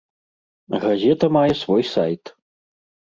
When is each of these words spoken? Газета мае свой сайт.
Газета 0.85 1.25
мае 1.37 1.53
свой 1.63 1.83
сайт. 1.93 2.23